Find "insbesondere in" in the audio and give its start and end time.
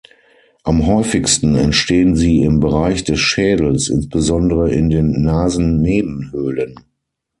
3.87-4.89